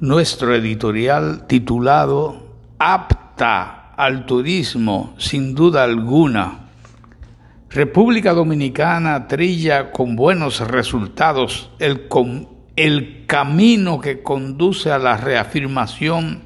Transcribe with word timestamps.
nuestro 0.00 0.54
editorial 0.54 1.46
titulado 1.46 2.54
Apta 2.78 3.94
al 3.96 4.26
turismo, 4.26 5.14
sin 5.18 5.54
duda 5.54 5.82
alguna. 5.82 6.68
República 7.70 8.32
Dominicana 8.32 9.26
trilla 9.26 9.90
con 9.90 10.16
buenos 10.16 10.60
resultados 10.60 11.70
el, 11.78 12.08
el 12.76 13.26
camino 13.26 14.00
que 14.00 14.22
conduce 14.22 14.90
a 14.90 14.98
la 14.98 15.16
reafirmación 15.16 16.44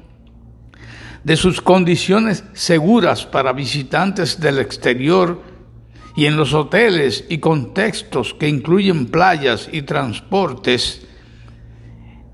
de 1.23 1.37
sus 1.37 1.61
condiciones 1.61 2.43
seguras 2.53 3.25
para 3.25 3.53
visitantes 3.53 4.39
del 4.39 4.59
exterior 4.59 5.41
y 6.15 6.25
en 6.25 6.35
los 6.35 6.53
hoteles 6.53 7.25
y 7.29 7.37
contextos 7.37 8.33
que 8.33 8.49
incluyen 8.49 9.07
playas 9.07 9.69
y 9.71 9.83
transportes, 9.83 11.07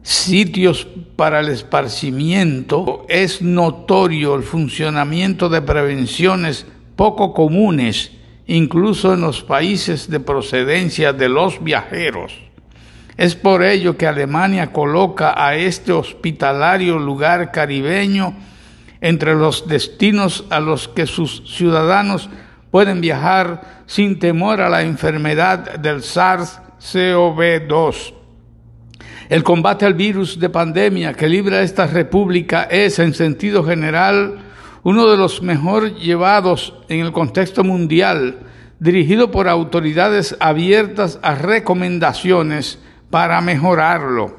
sitios 0.09 0.87
para 1.15 1.39
el 1.39 1.49
esparcimiento, 1.49 3.05
es 3.07 3.43
notorio 3.43 4.33
el 4.33 4.41
funcionamiento 4.41 5.49
de 5.49 5.61
prevenciones 5.61 6.65
poco 6.95 7.31
comunes, 7.31 8.11
incluso 8.47 9.13
en 9.13 9.21
los 9.21 9.43
países 9.43 10.09
de 10.09 10.19
procedencia 10.19 11.13
de 11.13 11.29
los 11.29 11.63
viajeros. 11.63 12.33
Es 13.17 13.35
por 13.35 13.63
ello 13.63 13.97
que 13.97 14.07
Alemania 14.07 14.73
coloca 14.73 15.35
a 15.37 15.55
este 15.55 15.91
hospitalario 15.91 16.97
lugar 16.97 17.51
caribeño 17.51 18.33
entre 19.01 19.35
los 19.35 19.67
destinos 19.67 20.45
a 20.49 20.59
los 20.59 20.87
que 20.87 21.05
sus 21.05 21.43
ciudadanos 21.45 22.31
pueden 22.71 22.99
viajar 22.99 23.83
sin 23.85 24.17
temor 24.17 24.59
a 24.59 24.69
la 24.69 24.81
enfermedad 24.81 25.77
del 25.77 26.01
SARS-CoV-2. 26.01 28.13
El 29.29 29.43
combate 29.43 29.85
al 29.85 29.93
virus 29.93 30.39
de 30.39 30.49
pandemia 30.49 31.13
que 31.13 31.29
libra 31.29 31.61
esta 31.61 31.85
república 31.85 32.63
es, 32.63 32.97
en 32.97 33.13
sentido 33.13 33.63
general, 33.63 34.39
uno 34.81 35.07
de 35.07 35.17
los 35.17 35.43
mejor 35.43 35.93
llevados 35.97 36.73
en 36.89 37.01
el 37.01 37.11
contexto 37.11 37.63
mundial, 37.63 38.39
dirigido 38.79 39.29
por 39.29 39.47
autoridades 39.47 40.35
abiertas 40.39 41.19
a 41.21 41.35
recomendaciones 41.35 42.79
para 43.11 43.39
mejorarlo, 43.41 44.35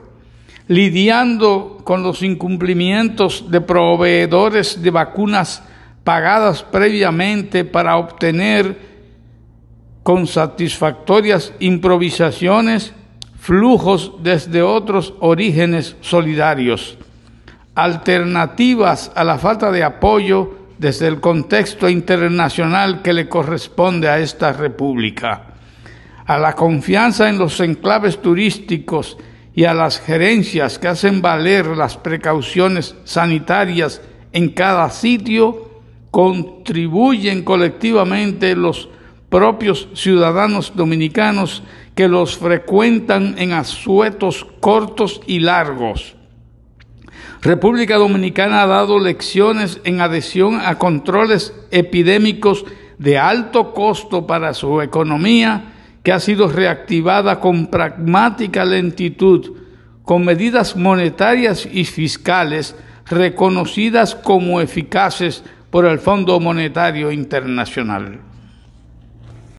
lidiando 0.66 1.78
con 1.84 2.02
los 2.02 2.24
incumplimientos 2.24 3.48
de 3.48 3.60
proveedores 3.60 4.82
de 4.82 4.90
vacunas 4.90 5.62
pagadas 6.02 6.64
previamente 6.64 7.64
para 7.64 7.96
obtener 7.96 8.76
con 10.02 10.26
satisfactorias 10.26 11.52
improvisaciones 11.60 12.92
flujos 13.40 14.12
desde 14.22 14.62
otros 14.62 15.14
orígenes 15.18 15.96
solidarios, 16.02 16.98
alternativas 17.74 19.10
a 19.14 19.24
la 19.24 19.38
falta 19.38 19.72
de 19.72 19.82
apoyo 19.82 20.56
desde 20.78 21.08
el 21.08 21.20
contexto 21.20 21.88
internacional 21.88 23.00
que 23.00 23.14
le 23.14 23.28
corresponde 23.28 24.08
a 24.08 24.18
esta 24.18 24.52
república, 24.52 25.54
a 26.26 26.38
la 26.38 26.54
confianza 26.54 27.30
en 27.30 27.38
los 27.38 27.58
enclaves 27.60 28.20
turísticos 28.20 29.16
y 29.54 29.64
a 29.64 29.72
las 29.72 30.00
gerencias 30.00 30.78
que 30.78 30.88
hacen 30.88 31.22
valer 31.22 31.66
las 31.68 31.96
precauciones 31.96 32.94
sanitarias 33.04 34.02
en 34.32 34.50
cada 34.50 34.90
sitio, 34.90 35.80
contribuyen 36.10 37.42
colectivamente 37.42 38.54
los 38.54 38.90
propios 39.30 39.88
ciudadanos 39.94 40.72
dominicanos 40.74 41.62
que 41.94 42.08
los 42.08 42.36
frecuentan 42.36 43.36
en 43.38 43.52
asuetos 43.52 44.46
cortos 44.60 45.22
y 45.26 45.38
largos. 45.38 46.16
República 47.40 47.96
Dominicana 47.96 48.62
ha 48.62 48.66
dado 48.66 48.98
lecciones 48.98 49.80
en 49.84 50.02
adhesión 50.02 50.60
a 50.60 50.76
controles 50.76 51.54
epidémicos 51.70 52.66
de 52.98 53.18
alto 53.18 53.72
costo 53.72 54.26
para 54.26 54.52
su 54.52 54.82
economía, 54.82 55.72
que 56.02 56.12
ha 56.12 56.20
sido 56.20 56.48
reactivada 56.48 57.40
con 57.40 57.68
pragmática 57.68 58.64
lentitud, 58.64 59.56
con 60.02 60.24
medidas 60.24 60.76
monetarias 60.76 61.66
y 61.70 61.84
fiscales 61.84 62.76
reconocidas 63.06 64.14
como 64.14 64.60
eficaces 64.60 65.42
por 65.70 65.86
el 65.86 65.98
Fondo 65.98 66.40
Monetario 66.40 67.10
Internacional. 67.10 68.29